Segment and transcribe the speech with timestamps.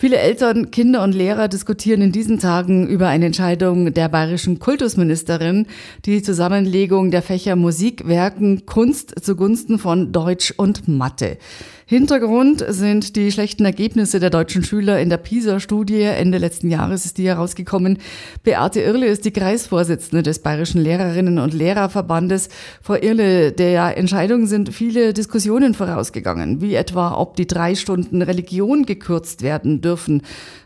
[0.00, 5.66] Viele Eltern, Kinder und Lehrer diskutieren in diesen Tagen über eine Entscheidung der bayerischen Kultusministerin,
[6.04, 11.36] die Zusammenlegung der Fächer Musik, Werken, Kunst zugunsten von Deutsch und Mathe.
[11.84, 16.02] Hintergrund sind die schlechten Ergebnisse der deutschen Schüler in der PISA-Studie.
[16.02, 17.98] Ende letzten Jahres ist die herausgekommen.
[18.44, 22.50] Beate Irle ist die Kreisvorsitzende des Bayerischen Lehrerinnen und Lehrerverbandes.
[22.82, 28.84] Frau Irle, der Entscheidung sind viele Diskussionen vorausgegangen, wie etwa, ob die drei Stunden Religion
[28.84, 29.87] gekürzt werden dürfen.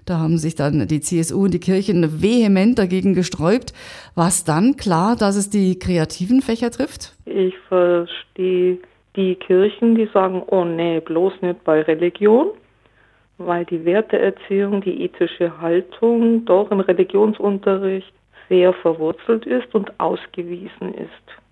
[0.04, 3.72] Da haben sich dann die CSU und die Kirchen vehement dagegen gesträubt.
[4.14, 7.14] War es dann klar, dass es die kreativen Fächer trifft?
[7.24, 8.78] Ich verstehe
[9.16, 12.48] die Kirchen, die sagen, oh nee, bloß nicht bei Religion,
[13.38, 18.12] weil die Werteerziehung, die ethische Haltung doch im Religionsunterricht
[18.48, 21.42] sehr verwurzelt ist und ausgewiesen ist.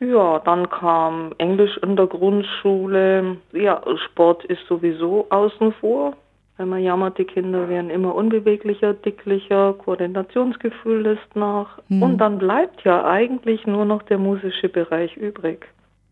[0.00, 3.36] Ja, dann kam Englisch in der Grundschule.
[3.52, 6.16] Ja, Sport ist sowieso außen vor.
[6.58, 11.78] Wenn man jammert, die Kinder werden immer unbeweglicher, dicklicher, Koordinationsgefühl lässt nach.
[11.88, 12.02] Mhm.
[12.02, 15.66] Und dann bleibt ja eigentlich nur noch der musische Bereich übrig.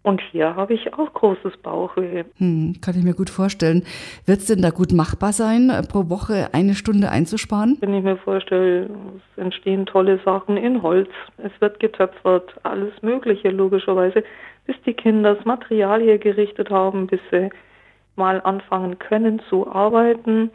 [0.05, 2.23] Und hier habe ich auch großes Bauchweh.
[2.37, 3.83] Hm, kann ich mir gut vorstellen.
[4.25, 7.77] Wird es denn da gut machbar sein, pro Woche eine Stunde einzusparen?
[7.81, 13.51] Wenn ich mir vorstelle, es entstehen tolle Sachen in Holz, es wird getöpfert, alles Mögliche
[13.51, 14.23] logischerweise,
[14.65, 17.51] bis die Kinder das Material hier gerichtet haben, bis sie
[18.17, 20.50] mal anfangen können zu arbeiten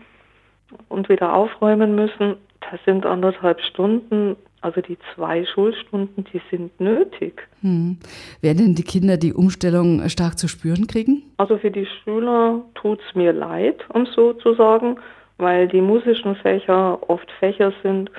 [0.90, 2.36] und wieder aufräumen müssen.
[2.70, 7.48] Das sind anderthalb Stunden also die zwei Schulstunden, die sind nötig.
[7.62, 7.98] Hm.
[8.42, 11.24] Werden denn die Kinder die Umstellung stark zu spüren kriegen?
[11.38, 14.98] Also für die Schüler tut es mir leid, um so zu sagen,
[15.38, 18.12] weil die musischen Fächer oft Fächer sind,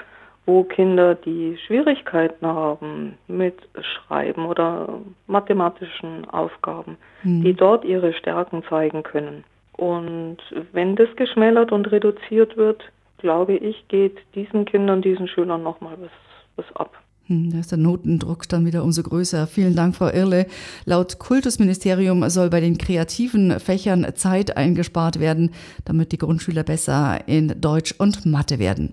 [0.46, 7.42] wo Kinder die Schwierigkeiten haben mit Schreiben oder mathematischen Aufgaben, hm.
[7.42, 9.44] die dort ihre Stärken zeigen können.
[9.72, 10.38] Und
[10.72, 12.82] wenn das geschmälert und reduziert wird,
[13.18, 16.10] glaube ich, geht diesen Kindern, diesen Schülern nochmal was
[16.56, 16.92] das ab.
[17.26, 19.46] Hm, da ist der Notendruck dann wieder umso größer.
[19.46, 20.46] Vielen Dank, Frau Irle.
[20.84, 25.50] Laut Kultusministerium soll bei den kreativen Fächern Zeit eingespart werden,
[25.84, 28.90] damit die Grundschüler besser in Deutsch und Mathe werden.